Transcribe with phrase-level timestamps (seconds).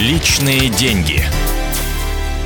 [0.00, 1.20] Личные деньги.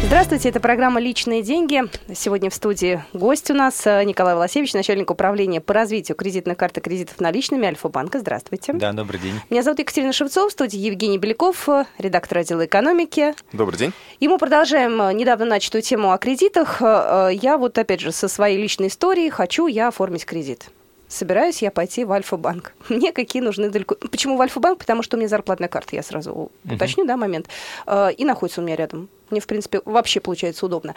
[0.03, 1.83] Здравствуйте, это программа «Личные деньги».
[2.13, 6.79] Сегодня в студии гость у нас э, Николай Волосевич, начальник управления по развитию кредитных карт
[6.79, 8.19] и кредитов наличными Альфа-банка.
[8.19, 8.73] Здравствуйте.
[8.73, 9.35] Да, добрый день.
[9.51, 13.35] Меня зовут Екатерина Шевцова, в студии Евгений Беляков, э, редактор отдела экономики.
[13.53, 13.93] Добрый день.
[14.19, 16.81] И мы продолжаем э, недавно начатую тему о кредитах.
[16.81, 20.71] Я вот, опять же, со своей личной историей хочу я оформить кредит
[21.15, 22.75] собираюсь я пойти в Альфа-банк.
[22.89, 23.95] Мне какие нужны далеко...
[23.95, 24.79] Почему в Альфа-банк?
[24.79, 26.75] Потому что у меня зарплатная карта, я сразу uh-huh.
[26.75, 27.49] уточню, да, момент.
[27.87, 29.09] Э, и находится у меня рядом.
[29.31, 30.95] Мне, в принципе, вообще получается удобно.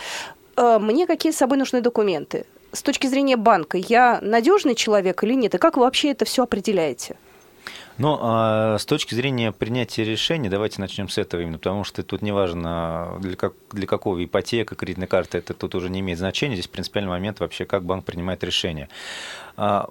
[0.55, 2.45] Э, мне какие с собой нужны документы?
[2.73, 5.55] С точки зрения банка, я надежный человек или нет?
[5.55, 7.15] И как вы вообще это все определяете?
[7.97, 12.21] Ну, а с точки зрения принятия решений, давайте начнем с этого именно, потому что тут
[12.21, 16.55] неважно, для, как, для какого ипотека, кредитной карты, это тут уже не имеет значения.
[16.55, 18.87] Здесь принципиальный момент вообще, как банк принимает решение.
[19.59, 19.89] А,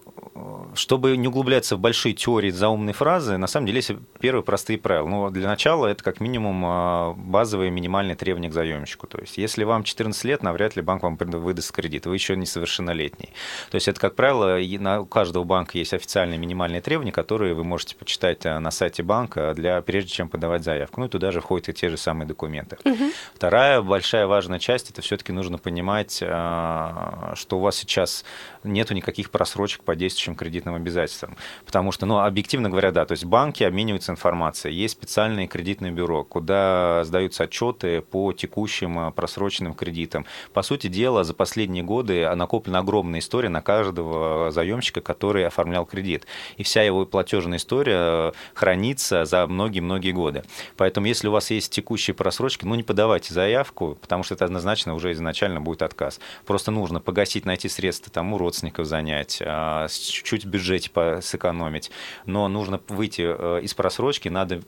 [0.75, 5.09] чтобы не углубляться в большие теории заумные фразы, на самом деле есть первые простые правила.
[5.09, 9.09] Ну, для начала это как минимум а, базовые минимальные требования к заемщику.
[9.09, 13.31] То есть, если вам 14 лет, навряд ли банк вам выдаст кредит, вы еще несовершеннолетний.
[13.71, 14.57] То есть, это, как правило,
[15.01, 19.53] у каждого банка есть официальные минимальные требования, которые вы можете почитать а, на сайте банка,
[19.53, 21.01] для, прежде чем подавать заявку.
[21.01, 22.79] Ну и туда же входят и те же самые документы.
[22.85, 23.05] Угу.
[23.35, 28.25] Вторая большая важная часть, это все-таки нужно понимать, что у вас сейчас
[28.63, 31.37] нету никаких просрочек рассрочек по действующим кредитным обязательствам.
[31.65, 36.25] Потому что, ну, объективно говоря, да, то есть банки обмениваются информацией, есть специальные кредитные бюро,
[36.25, 40.27] куда сдаются отчеты по текущим э, просроченным кредитам.
[40.53, 46.27] По сути дела, за последние годы накоплена огромная история на каждого заемщика, который оформлял кредит.
[46.59, 50.45] И вся его платежная история э, хранится за многие-многие годы.
[50.77, 54.95] Поэтому, если у вас есть текущие просрочки, ну, не подавайте заявку, потому что это однозначно
[54.95, 56.21] уже изначально будет отказ.
[56.45, 61.91] Просто нужно погасить, найти средства там у родственников занять, а, чуть-чуть в бюджете сэкономить,
[62.25, 64.63] но нужно выйти э, из просрочки, надо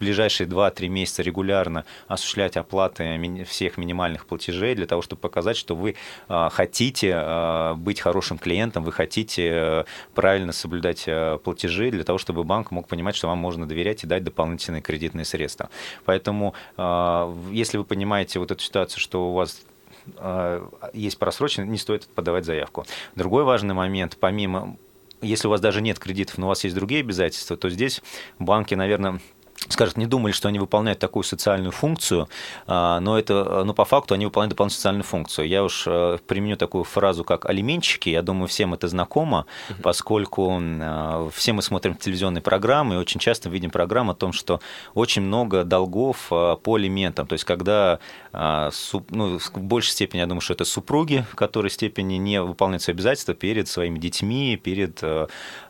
[0.00, 5.94] ближайшие 2-3 месяца регулярно осуществлять оплаты всех минимальных платежей для того, чтобы показать, что вы
[6.28, 12.18] а, хотите а, быть хорошим клиентом, вы хотите э, правильно соблюдать э, платежи для того,
[12.18, 15.68] чтобы банк мог понимать, что вам можно доверять и дать дополнительные кредитные средства.
[16.06, 16.54] Поэтому,
[17.50, 19.60] если вы понимаете вот эту ситуацию, что у вас
[20.92, 22.84] есть просроченный, не стоит подавать заявку.
[23.14, 24.76] Другой важный момент, помимо
[25.22, 28.02] если у вас даже нет кредитов, но у вас есть другие обязательства, то здесь
[28.38, 29.20] банки, наверное,
[29.72, 32.28] скажут, не думали, что они выполняют такую социальную функцию,
[32.66, 35.48] а, но, это, но по факту они выполняют дополнительную социальную функцию.
[35.48, 39.46] Я уж э, применю такую фразу, как алименщики, я думаю, всем это знакомо,
[39.82, 44.60] поскольку а, все мы смотрим телевизионные программы и очень часто видим программы о том, что
[44.94, 47.98] очень много долгов а, по алиментам, то есть когда
[48.32, 52.94] ну, в большей степени, я думаю, что это супруги, в которой степени не выполняют свои
[52.94, 55.02] обязательства перед своими детьми, перед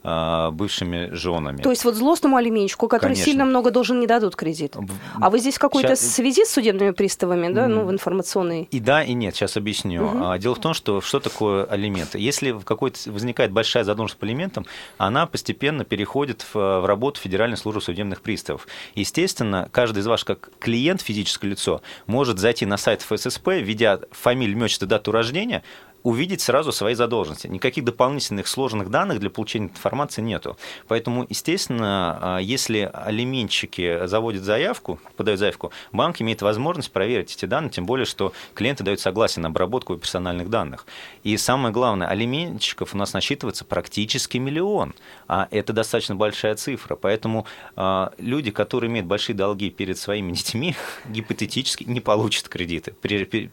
[0.02, 1.62] бывшими женами.
[1.62, 3.24] То есть вот злостному алименщику, который Конечно.
[3.24, 4.76] сильно много должен не дадут кредит.
[5.20, 6.14] А вы здесь в какой-то Сейчас...
[6.14, 8.68] связи с судебными приставами, да, ну, в информационной?
[8.70, 9.34] И да, и нет.
[9.34, 10.04] Сейчас объясню.
[10.04, 10.38] Угу.
[10.38, 12.18] Дело в том, что что такое алименты?
[12.18, 14.66] Если какой-то возникает большая задолженность по алиментам,
[14.98, 18.66] она постепенно переходит в, в работу Федеральной службы судебных приставов.
[18.94, 24.56] Естественно, каждый из вас, как клиент, физическое лицо, может зайти на сайт ФССП, введя фамилию,
[24.56, 25.62] имя, дату рождения,
[26.02, 27.46] увидеть сразу свои задолженности.
[27.46, 30.56] Никаких дополнительных сложных данных для получения информации нету.
[30.88, 37.70] Поэтому, естественно, а, если алименщики заводят заявку, подают заявку, банк имеет возможность проверить эти данные,
[37.70, 40.86] тем более, что клиенты дают согласие на обработку персональных данных.
[41.22, 44.94] И самое главное, алименщиков у нас насчитывается практически миллион,
[45.28, 46.96] а это достаточно большая цифра.
[46.96, 47.46] Поэтому
[47.76, 50.74] а, люди, которые имеют большие долги перед своими детьми,
[51.08, 52.94] гипотетически не получат кредиты,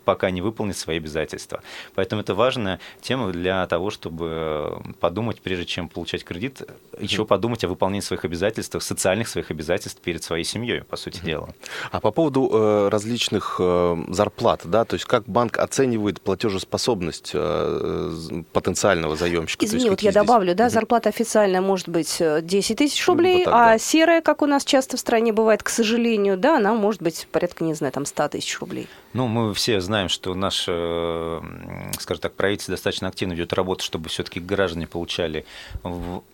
[0.06, 1.62] пока не выполнят свои обязательства.
[1.96, 6.61] Поэтому это важная тема для того, чтобы подумать, прежде чем получать кредит,
[6.97, 11.49] еще подумать о выполнении своих обязательств, социальных своих обязательств перед своей семьей, по сути дела.
[11.91, 18.43] А по поводу э, различных э, зарплат, да, то есть как банк оценивает платежеспособность э,
[18.53, 19.65] потенциального заемщика?
[19.65, 20.21] Извини, вот я здесь...
[20.21, 23.79] добавлю, да, зарплата официальная может быть 10 тысяч рублей, вот так, а да.
[23.79, 27.63] серая, как у нас часто в стране бывает, к сожалению, да, она может быть порядка,
[27.63, 28.87] не знаю, там 100 тысяч рублей.
[29.13, 34.39] Ну, мы все знаем, что наш, скажем так, правительство достаточно активно ведет работу, чтобы все-таки
[34.39, 35.45] граждане получали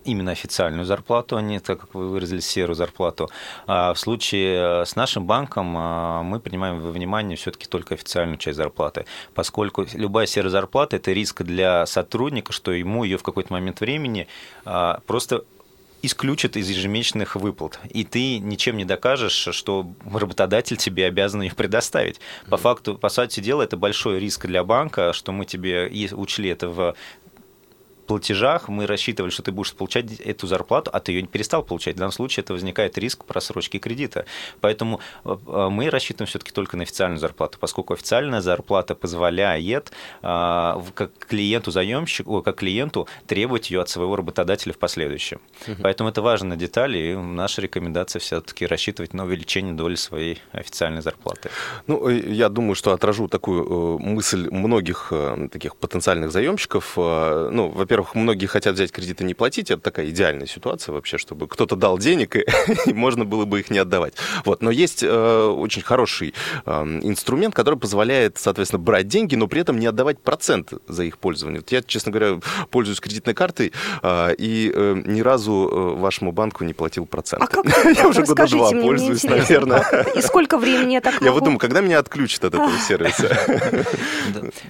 [0.03, 3.29] именно официальную зарплату, а не, так как вы выразили, серую зарплату.
[3.67, 8.37] А в случае э, с нашим банком а, мы принимаем во внимание все-таки только официальную
[8.37, 13.53] часть зарплаты, поскольку любая серая зарплата– это риск для сотрудника, что ему ее в какой-то
[13.53, 14.27] момент времени
[14.65, 15.45] а, просто
[16.03, 22.19] исключат из ежемесячных выплат, и ты ничем не докажешь, что работодатель тебе обязан их предоставить.
[22.49, 26.69] По факту, по сути дела, это большой риск для банка, что мы тебе учли это
[26.69, 26.95] в
[28.05, 31.95] платежах мы рассчитывали, что ты будешь получать эту зарплату, а ты ее не перестал получать.
[31.95, 34.25] В данном случае это возникает риск просрочки кредита.
[34.61, 39.91] Поэтому э, э, мы рассчитываем все-таки только на официальную зарплату, поскольку официальная зарплата позволяет
[40.21, 45.39] э, как клиенту заемщику, как клиенту требовать ее от своего работодателя в последующем.
[45.67, 45.81] Угу.
[45.81, 51.49] Поэтому это важная деталь, и наша рекомендация все-таки рассчитывать на увеличение доли своей официальной зарплаты.
[51.87, 55.11] Ну, я думаю, что отражу такую мысль многих
[55.51, 56.93] таких потенциальных заемщиков.
[56.97, 59.69] Ну, во-первых, во-первых, многие хотят взять кредиты и не платить.
[59.69, 62.43] Это такая идеальная ситуация вообще, чтобы кто-то дал денег, и,
[62.87, 64.15] и можно было бы их не отдавать.
[64.45, 64.63] Вот.
[64.63, 66.33] Но есть э, очень хороший
[66.65, 66.71] э,
[67.03, 71.59] инструмент, который позволяет, соответственно, брать деньги, но при этом не отдавать процент за их пользование.
[71.59, 72.39] Вот я, честно говоря,
[72.71, 77.43] пользуюсь кредитной картой, э, и э, ни разу э, вашему банку не платил процент.
[77.43, 77.65] А как?
[77.95, 79.85] Я уже года два пользуюсь, наверное.
[80.15, 83.37] И сколько времени я так Я вот думаю, когда меня отключат от этого сервиса?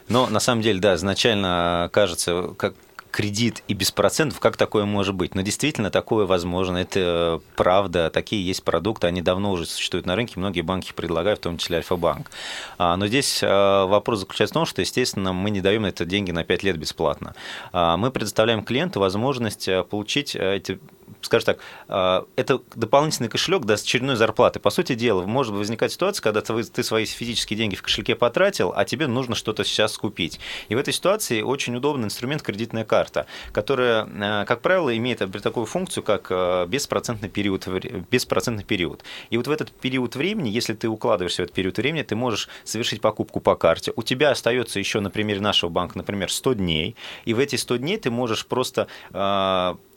[0.10, 2.74] Но на самом деле, да, изначально кажется, как
[3.14, 5.36] кредит и без процентов, как такое может быть?
[5.36, 10.34] Но действительно такое возможно, это правда, такие есть продукты, они давно уже существуют на рынке,
[10.38, 12.32] многие банки их предлагают, в том числе Альфа-банк.
[12.80, 16.32] А, но здесь а, вопрос заключается в том, что, естественно, мы не даем это деньги
[16.32, 17.36] на 5 лет бесплатно.
[17.72, 20.80] А, мы предоставляем клиенту возможность получить эти
[21.22, 24.60] скажем так, это дополнительный кошелек даст очередной зарплаты.
[24.60, 28.84] По сути дела, может возникать ситуация, когда ты свои физические деньги в кошельке потратил, а
[28.84, 30.40] тебе нужно что-то сейчас купить.
[30.68, 33.03] И в этой ситуации очень удобный инструмент кредитная карта,
[33.52, 37.68] которая, а, как правило, имеет такую функцию, как а, беспроцентный период,
[38.12, 39.04] беспроцентный период.
[39.30, 42.50] И вот в этот период времени, если ты укладываешься в этот период времени, ты можешь
[42.64, 43.94] совершить покупку по карте.
[43.96, 46.96] У тебя остается еще на примере нашего банка, например, 100 дней,
[47.26, 48.88] и в эти 100 дней ты можешь просто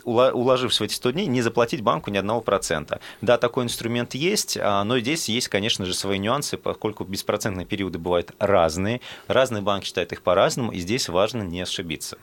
[0.06, 3.00] уложившись в эти 100 дней, не заплатить банку ни одного процента.
[3.20, 7.98] Да, такой инструмент есть, а, но здесь есть, конечно же, свои нюансы, поскольку беспроцентные периоды
[7.98, 12.18] бывают разные, разные банки считают их по-разному, и здесь важно не ошибиться.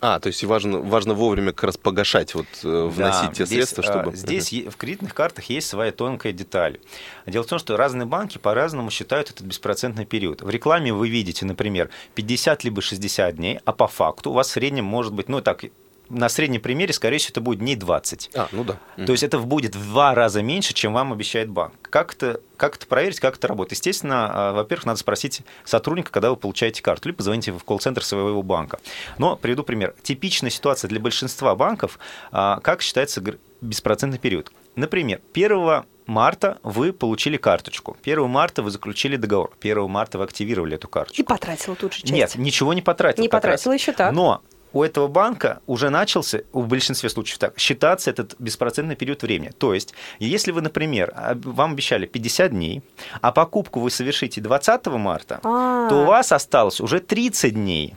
[0.00, 3.58] А, то есть важно, важно вовремя как раз погашать, вот, э, вносить да, те здесь,
[3.58, 4.14] средства, чтобы...
[4.14, 4.70] Здесь угу.
[4.70, 6.78] в кредитных картах есть своя тонкая деталь.
[7.26, 10.42] Дело в том, что разные банки по-разному считают этот беспроцентный период.
[10.42, 14.50] В рекламе вы видите, например, 50 либо 60 дней, а по факту у вас в
[14.50, 15.64] среднем может быть, ну так,
[16.08, 18.30] на среднем примере, скорее всего, это будет дней 20.
[18.34, 18.78] А, ну да.
[19.04, 21.74] То есть это будет в два раза меньше, чем вам обещает банк.
[21.82, 23.72] Как это, как это проверить, как это работает?
[23.72, 28.42] Естественно, а, во-первых, надо спросить сотрудника, когда вы получаете карту, либо позвоните в колл-центр своего
[28.42, 28.78] банка.
[29.18, 29.94] Но приведу пример.
[30.02, 31.98] Типичная ситуация для большинства банков,
[32.32, 33.22] а, как считается
[33.60, 34.52] беспроцентный период.
[34.76, 37.96] Например, 1 марта вы получили карточку.
[38.02, 39.52] 1 марта вы заключили договор.
[39.60, 41.22] 1 марта вы активировали эту карточку.
[41.22, 42.12] И потратил тут же часть.
[42.12, 43.22] Нет, ничего не потратил.
[43.22, 44.12] Не потратил еще так.
[44.12, 44.42] Но
[44.74, 49.52] у этого банка уже начался, в большинстве случаев так, считаться этот беспроцентный период времени.
[49.56, 52.82] То есть, если вы, например, вам обещали 50 дней,
[53.22, 55.88] а покупку вы совершите 20 марта, А-а-а.
[55.88, 57.94] то у вас осталось уже 30 дней.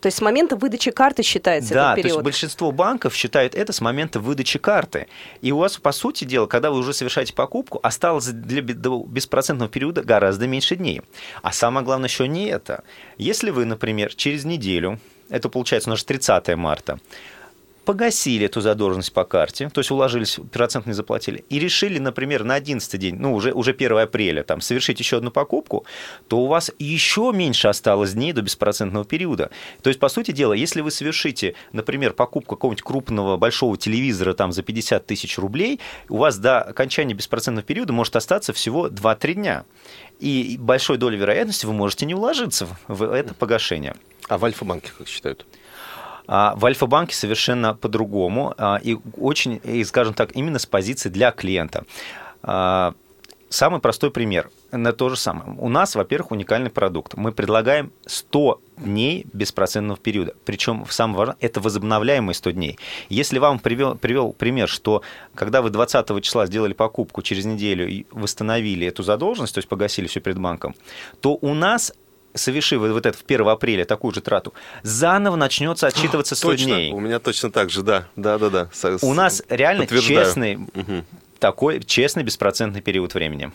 [0.00, 2.12] То есть с момента выдачи карты считается да, этот период?
[2.12, 5.06] то есть большинство банков считают это с момента выдачи карты.
[5.40, 10.02] И у вас, по сути дела, когда вы уже совершаете покупку, осталось для беспроцентного периода
[10.02, 11.00] гораздо меньше дней.
[11.42, 12.84] А самое главное еще не это.
[13.16, 15.00] Если вы, например, через неделю
[15.34, 16.98] это получается у нас 30 марта,
[17.84, 22.54] погасили эту задолженность по карте, то есть уложились, процент не заплатили, и решили, например, на
[22.54, 25.84] 11 день, ну, уже, уже 1 апреля, там, совершить еще одну покупку,
[26.28, 29.50] то у вас еще меньше осталось дней до беспроцентного периода.
[29.82, 34.52] То есть, по сути дела, если вы совершите, например, покупку какого-нибудь крупного большого телевизора там,
[34.52, 39.64] за 50 тысяч рублей, у вас до окончания беспроцентного периода может остаться всего 2-3 дня.
[40.20, 43.94] И большой долей вероятности вы можете не уложиться в это погашение.
[44.28, 45.44] А в Альфа-банке как считают?
[46.26, 51.30] А в Альфа-банке совершенно по-другому а, и очень, и, скажем так, именно с позиции для
[51.32, 51.84] клиента.
[52.42, 52.94] А,
[53.54, 55.56] самый простой пример на то же самое.
[55.58, 57.14] У нас, во-первых, уникальный продукт.
[57.14, 60.34] Мы предлагаем 100 дней беспроцентного периода.
[60.44, 62.78] Причем, самое важное, это возобновляемые 100 дней.
[63.08, 65.02] Если вам привел, привел пример, что
[65.34, 70.20] когда вы 20 числа сделали покупку, через неделю восстановили эту задолженность, то есть погасили все
[70.20, 70.74] перед банком,
[71.20, 71.92] то у нас
[72.34, 76.92] совершив вот это в 1 апреля такую же трату, заново начнется отчитываться 100 точно, дней.
[76.92, 78.06] У меня точно так же, да.
[78.16, 78.68] Да, да, да.
[79.02, 81.04] У нас реально честный, угу.
[81.38, 83.52] такой честный беспроцентный период времени.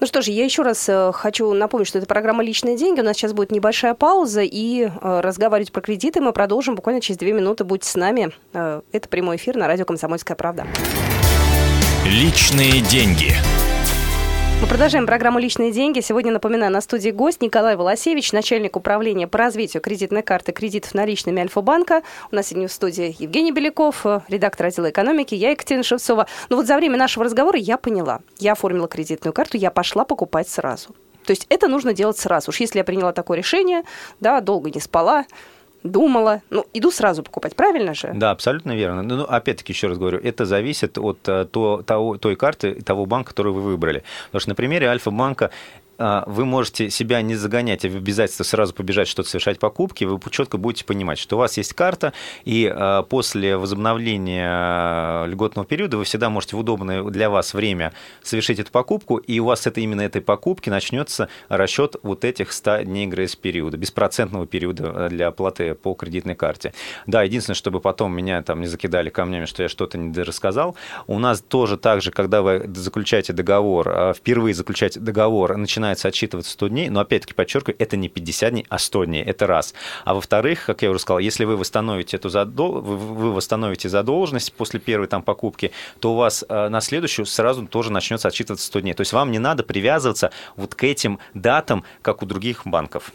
[0.00, 3.00] Ну что же, я еще раз э, хочу напомнить, что это программа «Личные деньги».
[3.00, 7.18] У нас сейчас будет небольшая пауза, и э, разговаривать про кредиты мы продолжим буквально через
[7.18, 7.64] две минуты.
[7.64, 8.32] Будьте с нами.
[8.52, 10.66] Э, это прямой эфир на радио «Комсомольская правда».
[12.04, 13.34] «Личные деньги».
[14.62, 15.98] Мы продолжаем программу «Личные деньги».
[15.98, 21.42] Сегодня, напоминаю, на студии гость Николай Волосевич, начальник управления по развитию кредитной карты кредитов наличными
[21.42, 22.02] Альфа-банка.
[22.30, 26.28] У нас сегодня в студии Евгений Беляков, редактор отдела экономики, я Екатерина Шевцова.
[26.48, 28.20] Но вот за время нашего разговора я поняла.
[28.38, 30.90] Я оформила кредитную карту, я пошла покупать сразу.
[31.26, 32.50] То есть это нужно делать сразу.
[32.50, 33.82] Уж если я приняла такое решение,
[34.20, 35.24] да, долго не спала,
[35.82, 36.42] думала.
[36.50, 38.12] Ну, иду сразу покупать, правильно же?
[38.14, 39.02] Да, абсолютно верно.
[39.02, 43.52] Ну, опять-таки, еще раз говорю, это зависит от то, того, той карты, того банка, который
[43.52, 44.02] вы выбрали.
[44.26, 45.50] Потому что на примере Альфа-банка
[46.26, 50.56] вы можете себя не загонять, а в обязательство сразу побежать что-то совершать покупки, вы четко
[50.56, 52.12] будете понимать, что у вас есть карта,
[52.44, 57.92] и а, после возобновления а, льготного периода вы всегда можете в удобное для вас время
[58.22, 62.82] совершить эту покупку, и у вас это именно этой покупки начнется расчет вот этих 100
[62.82, 66.74] дней грейс-периода, беспроцентного периода для оплаты по кредитной карте.
[67.06, 71.18] Да, единственное, чтобы потом меня там не закидали камнями, что я что-то не рассказал, у
[71.18, 76.68] нас тоже так же, когда вы заключаете договор, впервые заключаете договор, начинает начинается отсчитываться 100
[76.68, 79.74] дней, но опять-таки подчеркиваю, это не 50 дней, а 100 дней, это раз.
[80.04, 82.80] А во-вторых, как я уже сказал, если вы восстановите, эту задол...
[82.80, 87.92] вы восстановите задолженность после первой там покупки, то у вас э, на следующую сразу тоже
[87.92, 88.94] начнется отсчитываться 100 дней.
[88.94, 93.12] То есть вам не надо привязываться вот к этим датам, как у других банков.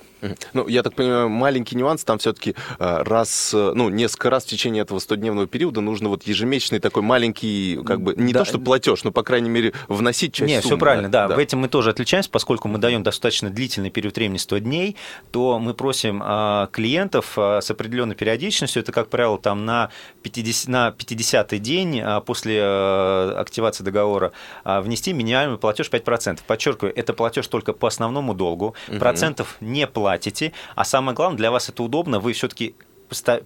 [0.54, 4.48] Ну, я так понимаю, маленький нюанс, там все-таки э, раз, э, ну, несколько раз в
[4.48, 8.40] течение этого 100-дневного периода нужно вот ежемесячный такой маленький, как бы, не да.
[8.40, 10.76] то что платеж, но, по крайней мере, вносить часть Нет, суммы.
[10.76, 11.28] все правильно, да.
[11.28, 11.36] да.
[11.36, 14.96] В этом мы тоже отличаемся, поскольку мы даем достаточно длительный период времени, 100 дней,
[15.32, 19.90] то мы просим а, клиентов а, с определенной периодичностью, это, как правило, там на
[20.24, 24.32] 50, на 50 день а, после активации договора
[24.64, 26.40] внести минимальный платеж 5%.
[26.46, 29.00] Подчеркиваю, это платеж только по основному долгу, угу.
[29.00, 32.76] процентов не платите, а самое главное, для вас это удобно, вы все-таки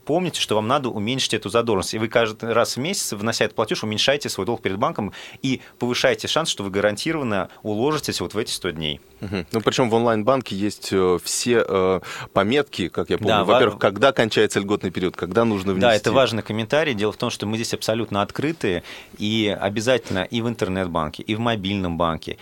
[0.05, 1.93] помните, что вам надо уменьшить эту задолженность.
[1.93, 5.61] И вы каждый раз в месяц, внося этот платеж, уменьшаете свой долг перед банком и
[5.79, 9.01] повышаете шанс, что вы гарантированно уложитесь вот в эти 100 дней.
[9.21, 9.45] Угу.
[9.51, 11.99] Ну, причем в онлайн-банке есть э, все э,
[12.33, 13.33] пометки, как я помню.
[13.33, 13.79] Да, Во-первых, во...
[13.79, 15.87] когда кончается льготный период, когда нужно внести.
[15.87, 16.93] Да, это важный комментарий.
[16.93, 18.83] Дело в том, что мы здесь абсолютно открытые
[19.17, 22.37] и обязательно и в интернет-банке, и в мобильном банке,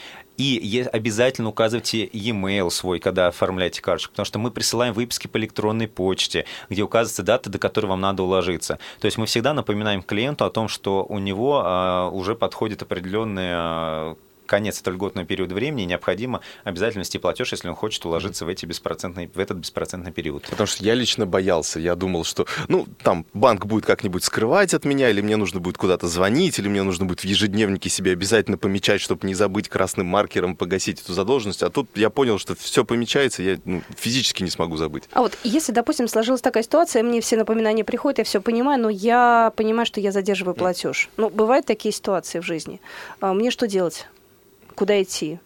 [0.48, 5.88] и обязательно указывайте e-mail свой, когда оформляете карточку, потому что мы присылаем выписки по электронной
[5.88, 8.80] почте, где указывается дата, до которой вам надо уложиться.
[9.00, 14.16] То есть мы всегда напоминаем клиенту о том, что у него а, уже подходит определенные
[14.50, 18.66] конец этого льготного периода времени, необходимо обязательно вести платеж, если он хочет уложиться в, эти
[18.66, 20.44] беспроцентный, в этот беспроцентный период.
[20.50, 21.80] Потому что я лично боялся.
[21.80, 25.78] Я думал, что, ну, там, банк будет как-нибудь скрывать от меня, или мне нужно будет
[25.78, 30.08] куда-то звонить, или мне нужно будет в ежедневнике себе обязательно помечать, чтобы не забыть красным
[30.08, 31.64] маркером погасить эту задолженность.
[31.64, 35.04] А тут я понял, что все помечается, я ну, физически не смогу забыть.
[35.14, 38.90] А вот если, допустим, сложилась такая ситуация, мне все напоминания приходят, я все понимаю, но
[38.90, 41.10] я понимаю, что я задерживаю платеж.
[41.18, 42.82] Ну, бывают такие ситуации в жизни.
[43.22, 44.08] А мне что делать?
[44.80, 45.42] Куда идти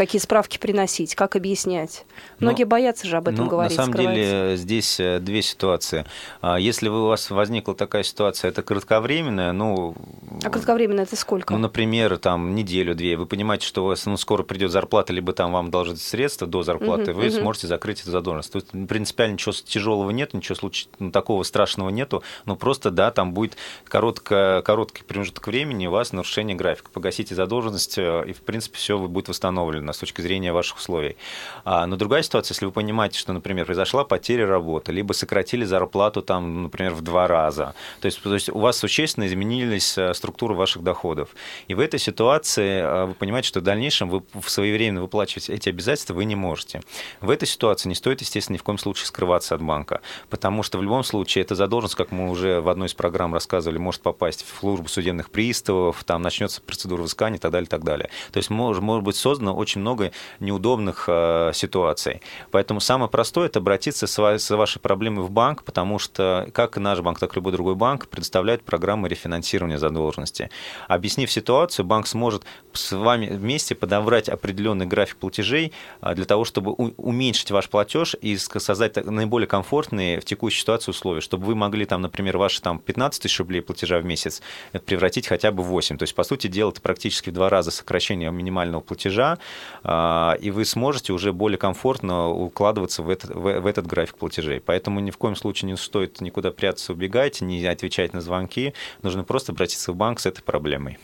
[0.00, 2.06] какие справки приносить, как объяснять.
[2.38, 3.76] Многие но, боятся же об этом ну, говорить.
[3.76, 4.14] На самом скрывать.
[4.16, 6.06] деле здесь э, две ситуации.
[6.40, 9.94] А, если у вас возникла такая ситуация, это кратковременная, ну...
[10.42, 11.52] А кратковременная это сколько?
[11.52, 13.18] Ну, например, там неделю-две.
[13.18, 16.62] Вы понимаете, что у вас ну, скоро придет зарплата, либо там вам должны средства до
[16.62, 17.36] зарплаты, угу, вы угу.
[17.36, 18.52] сможете закрыть эту задолженность.
[18.52, 20.86] То есть принципиально ничего тяжелого нет, ничего случ...
[20.98, 26.14] ну, такого страшного нету, но просто, да, там будет коротко, короткий промежуток времени, у вас
[26.14, 26.88] нарушение графика.
[26.90, 31.16] Погасите задолженность, э, и, в принципе, все будет восстановлено с точки зрения ваших условий.
[31.64, 36.22] А, но другая ситуация, если вы понимаете, что, например, произошла потеря работы, либо сократили зарплату,
[36.22, 40.54] там, например, в два раза, то есть, то есть у вас существенно изменились э, структуры
[40.54, 41.30] ваших доходов.
[41.68, 46.14] И в этой ситуации э, вы понимаете, что в дальнейшем вы своевременно выплачивать эти обязательства
[46.14, 46.82] вы не можете.
[47.20, 50.78] В этой ситуации не стоит, естественно, ни в коем случае скрываться от банка, потому что
[50.78, 54.44] в любом случае эта задолженность, как мы уже в одной из программ рассказывали, может попасть
[54.44, 58.10] в службу судебных приставов, там начнется процедура взыскания и так далее, и так далее.
[58.32, 62.20] То есть может, может быть создано очень очень много неудобных э, ситуаций.
[62.50, 67.00] Поэтому самое простое– это обратиться с, с вашей проблемой в банк, потому что как наш
[67.00, 70.50] банк, так и любой другой банк предоставляет программы рефинансирования задолженности.
[70.88, 75.72] Объяснив ситуацию, банк сможет с вами вместе подобрать определенный график платежей
[76.02, 81.20] э, для того, чтобы уменьшить ваш платеж и создать наиболее комфортные в текущей ситуации условия,
[81.20, 84.42] чтобы вы могли, там, например, ваши там, 15 тысяч рублей платежа в месяц
[84.86, 85.96] превратить хотя бы в 8.
[85.96, 89.38] То есть, по сути дела, это практически в два раза сокращение минимального платежа,
[89.84, 94.60] и вы сможете уже более комфортно укладываться в этот, в, в этот график платежей.
[94.60, 98.74] Поэтому ни в коем случае не стоит никуда прятаться, убегать, не отвечать на звонки.
[99.02, 100.98] Нужно просто обратиться в банк с этой проблемой.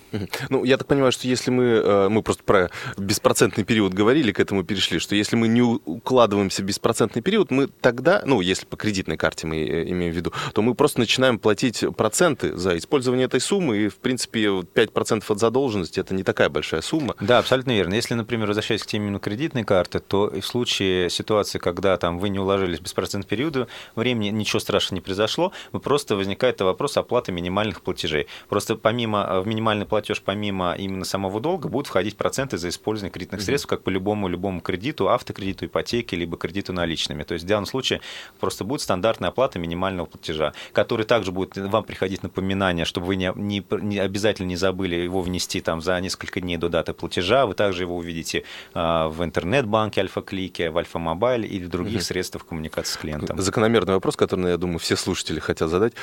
[0.48, 4.40] Ну, я так понимаю, что если мы, э, мы просто про беспроцентный период говорили, к
[4.40, 8.76] этому перешли, что если мы не укладываемся в беспроцентный период, мы тогда, ну, если по
[8.76, 13.26] кредитной карте мы э, имеем в виду, то мы просто начинаем платить проценты за использование
[13.26, 17.14] этой суммы, и, в принципе, 5% от задолженности– это не такая большая сумма.
[17.20, 17.94] Да, абсолютно верно.
[17.94, 22.18] Если, например, вами возвращаясь к теме именно кредитной карты, то в случае ситуации, когда там
[22.18, 26.96] вы не уложились в беспроцентный период времени, ничего страшного не произошло, вы просто возникает вопрос
[26.96, 28.26] оплаты минимальных платежей.
[28.48, 33.40] Просто помимо в минимальный платеж, помимо именно самого долга, будут входить проценты за использование кредитных
[33.40, 37.22] средств, как по любому любому кредиту, автокредиту, ипотеке, либо кредиту наличными.
[37.24, 38.00] То есть в данном случае
[38.40, 43.32] просто будет стандартная оплата минимального платежа, который также будет вам приходить напоминание, чтобы вы не,
[43.34, 47.46] не, не обязательно не забыли его внести там за несколько дней до даты платежа.
[47.46, 48.35] Вы также его увидите
[48.74, 52.04] а, в интернет-банке Альфа-Клике, в Альфа-Мобайль или в других угу.
[52.04, 53.40] средствах коммуникации с клиентом.
[53.40, 55.94] Закономерный вопрос, который, я думаю, все слушатели хотят задать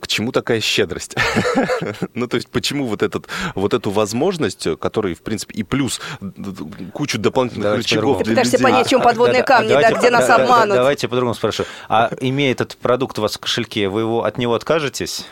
[0.00, 1.14] к чему такая щедрость?
[2.14, 6.00] ну, то есть, почему вот, этот, вот эту возможность, которая, в принципе, и плюс
[6.94, 10.74] кучу дополнительных давайте рычагов Ты пытаешься понять, в чем подводные камни, да, где нас обманут.
[10.74, 11.64] Давайте по-другому спрошу.
[11.88, 15.26] А имея этот продукт у вас в кошельке, вы его от него откажетесь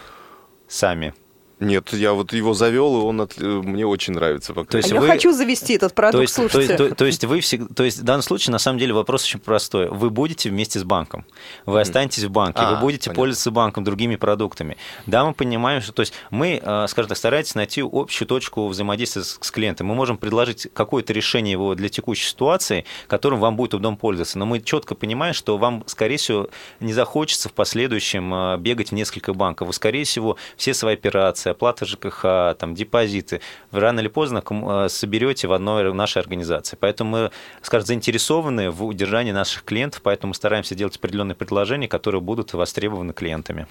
[0.69, 1.15] сами?
[1.61, 3.37] Нет, я вот его завел, и он от...
[3.39, 4.55] мне очень нравится.
[4.55, 4.71] Пока.
[4.71, 5.07] То есть а вы...
[5.07, 6.77] я хочу завести этот продукт, то есть, слушайте.
[6.77, 7.75] То есть, то, то есть вы всегда...
[7.75, 9.89] То есть в данном случае, на самом деле, вопрос очень простой.
[9.89, 11.25] Вы будете вместе с банком,
[11.67, 13.21] вы останетесь в банке, а, вы будете понятно.
[13.21, 14.77] пользоваться банком, другими продуктами.
[15.07, 15.93] Да, мы понимаем, что...
[15.93, 19.89] То есть мы, э, скажем так, стараемся найти общую точку взаимодействия с, с клиентом.
[19.89, 24.39] Мы можем предложить какое-то решение его для текущей ситуации, которым вам будет удобно пользоваться.
[24.39, 26.49] Но мы четко понимаем, что вам, скорее всего,
[26.79, 29.67] не захочется в последующем э, бегать в несколько банков.
[29.69, 33.41] Вы, скорее всего, все свои операции, оплата ЖКХ, там, депозиты,
[33.71, 36.77] вы рано или поздно э, соберете в одной нашей организации.
[36.79, 37.31] Поэтому мы,
[37.63, 43.67] скажем, заинтересованы в удержании наших клиентов, поэтому стараемся делать определенные предложения, которые будут востребованы клиентами.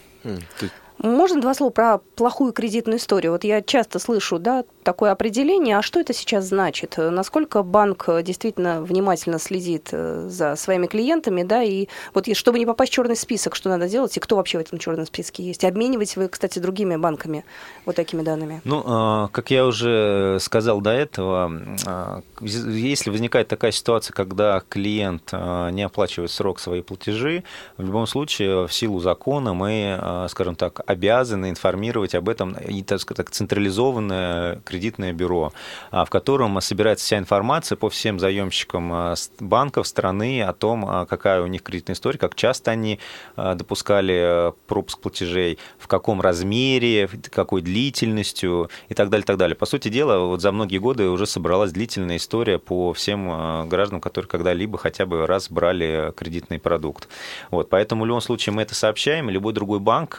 [1.00, 3.32] Можно два слова про плохую кредитную историю?
[3.32, 5.78] Вот я часто слышу, да, такое определение.
[5.78, 6.96] А что это сейчас значит?
[6.98, 12.92] Насколько банк действительно внимательно следит э, за своими клиентами, да, и вот чтобы не попасть
[12.92, 15.64] в черный список, что надо делать, и кто вообще в этом черном списке есть?
[15.64, 17.46] Обменивать вы, кстати, другими банками
[17.86, 18.62] вот такими данными?
[18.64, 21.52] Ну, а, как я уже сказал до этого,
[21.86, 27.44] а, если возникает такая ситуация, когда клиент а, не оплачивает срок свои платежи,
[27.78, 33.02] в любом случае, в силу закона мы, скажем так, обязаны информировать об этом и, так
[33.02, 35.52] сказать, централизованное кредитное бюро,
[35.92, 41.06] а, в котором собирается вся информация по всем заемщикам а, банков страны о том, а,
[41.06, 43.00] какая у них кредитная история, как часто они
[43.36, 49.56] допускали пропуск платежей, в каком размере, какой длительностью и так далее, так далее.
[49.56, 54.30] По сути дела, вот за многие годы уже собралась длительная история по всем гражданам, которые
[54.30, 57.10] когда-либо хотя бы раз брали кредитный продукт.
[57.52, 60.18] Вот, поэтому в любом случае мы это сообщаем, любой другой банк,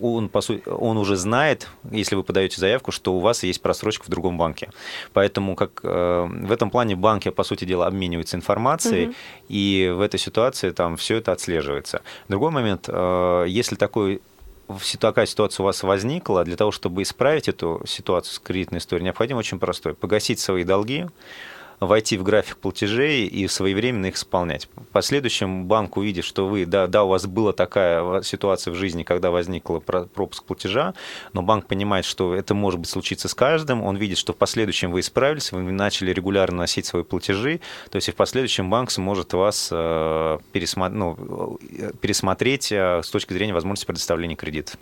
[0.00, 4.04] он, по сути, он уже знает, если вы подаете заявку, что у вас есть просрочка
[4.04, 4.70] в другом банке.
[5.12, 9.14] Поэтому как, э, в этом плане банки, по сути дела, обмениваются информацией, угу.
[9.48, 12.02] и в этой ситуации там все это отслеживается.
[12.28, 14.20] Другой момент, э, если такой
[14.98, 19.38] такая ситуация у вас возникла, для того, чтобы исправить эту ситуацию с кредитной историей, необходимо
[19.38, 19.94] очень простое.
[19.94, 21.06] Погасить свои долги,
[21.80, 24.68] войти в график платежей и своевременно их исполнять.
[24.74, 29.02] В последующем банк увидит, что вы, да, да, у вас была такая ситуация в жизни,
[29.02, 30.94] когда возникла пропуск платежа,
[31.32, 34.90] но банк понимает, что это может быть случиться с каждым, он видит, что в последующем
[34.90, 37.60] вы исправились, вы начали регулярно носить свои платежи,
[37.90, 41.58] то есть и в последующем банк сможет вас э, пересмотреть, ну,
[42.00, 44.72] пересмотреть э, с точки зрения возможности предоставления кредита.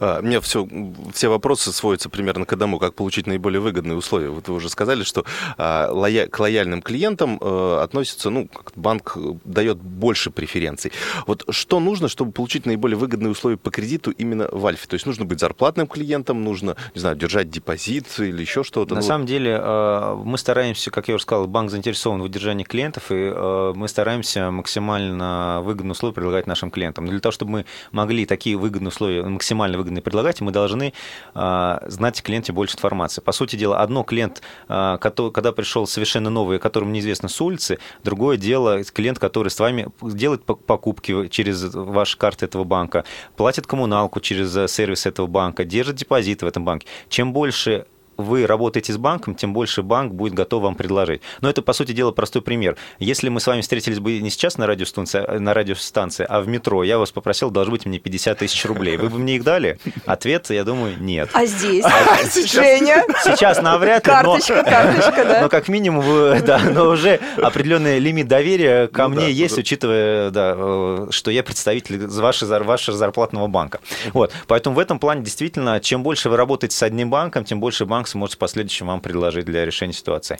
[0.00, 0.66] А, у меня все,
[1.12, 4.28] все вопросы сводятся примерно к одному, как получить наиболее выгодные условия.
[4.28, 5.24] Вот вы уже сказали, что
[5.56, 5.90] а,
[6.24, 10.92] лоя к лояльным клиентам э, относится, ну, банк дает больше преференций.
[11.26, 14.86] Вот что нужно, чтобы получить наиболее выгодные условия по кредиту именно в Альфе?
[14.86, 18.94] То есть нужно быть зарплатным клиентом, нужно, не знаю, держать депозит или еще что-то?
[18.94, 22.64] На ну, самом деле э, мы стараемся, как я уже сказал, банк заинтересован в удержании
[22.64, 27.04] клиентов, и э, мы стараемся максимально выгодные условия предлагать нашим клиентам.
[27.04, 30.92] Но для того, чтобы мы могли такие выгодные условия, максимально выгодные предлагать, мы должны
[31.34, 33.20] э, знать о клиенте больше информации.
[33.20, 37.40] По сути дела, одно клиент, э, который, когда пришел совершенно совершенно новые, которым неизвестно с
[37.40, 37.78] улицы.
[38.04, 43.04] Другое дело клиент, который с вами делает покупки через ваши карты этого банка,
[43.36, 46.86] платит коммуналку через э, сервис этого банка, держит депозиты в этом банке.
[47.08, 51.22] Чем больше вы работаете с банком, тем больше банк будет готов вам предложить.
[51.40, 52.76] Но это, по сути дела, простой пример.
[52.98, 56.82] Если мы с вами встретились бы не сейчас на радиостанции, на радиостанции а в метро,
[56.84, 58.96] я вас попросил, должны быть мне 50 тысяч рублей.
[58.96, 59.78] Вы бы мне их дали?
[60.06, 61.30] Ответ, я думаю, нет.
[61.32, 61.84] А здесь?
[61.84, 61.90] А,
[62.46, 63.04] Женя?
[63.22, 65.40] Сейчас навряд ли, карточка, но, карточка, да.
[65.42, 69.56] но как минимум, вы, да, но уже определенный лимит доверия ко ну, мне да, есть,
[69.56, 69.60] да.
[69.60, 73.80] учитывая, да, э, что я представитель вашего, вашего зарплатного банка.
[74.12, 77.86] Вот, поэтому в этом плане действительно, чем больше вы работаете с одним банком, тем больше
[77.86, 80.38] банк банк сможет в последующем вам предложить для решения ситуации.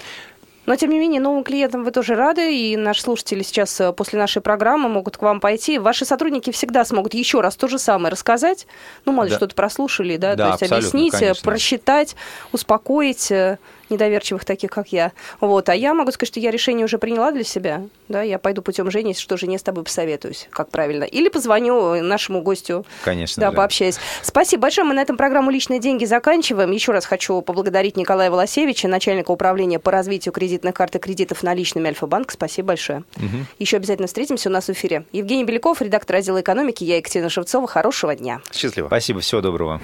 [0.66, 4.18] Но, тем не менее, новым клиентам вы тоже рады, и наши слушатели сейчас э, после
[4.18, 5.78] нашей программы могут к вам пойти.
[5.78, 8.66] Ваши сотрудники всегда смогут еще раз то же самое рассказать.
[9.04, 9.36] Ну, мало ли, да.
[9.36, 11.50] что-то прослушали, да, да то есть объяснить, э, конечно.
[11.50, 12.16] просчитать,
[12.52, 13.58] успокоить э,
[13.90, 15.12] недоверчивых таких, как я.
[15.40, 15.68] Вот.
[15.68, 17.82] А я могу сказать, что я решение уже приняла для себя.
[18.08, 21.04] Да, я пойду путем Жени, если что, жене с тобой посоветуюсь, как правильно.
[21.04, 22.84] Или позвоню нашему гостю.
[23.04, 23.40] Конечно.
[23.40, 23.56] Да, да.
[23.56, 23.96] пообщаюсь.
[24.22, 24.86] Спасибо большое.
[24.86, 26.70] Мы на этом программу «Личные деньги» заканчиваем.
[26.70, 31.88] Еще раз хочу поблагодарить Николая Волосевича, начальника управления по развитию кредитных карт и кредитов наличными
[31.88, 32.30] Альфа-банк.
[32.30, 33.04] Спасибо большое.
[33.16, 33.46] Мгм.
[33.58, 35.04] Еще обязательно встретимся у нас в эфире.
[35.12, 36.84] Евгений Беляков, редактор отдела экономики.
[36.84, 37.66] Я Екатерина Шевцова.
[37.66, 38.40] Хорошего дня.
[38.52, 38.86] Счастливо.
[38.88, 39.80] Спасибо, всего доброго.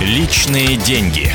[0.00, 1.30] Личные деньги.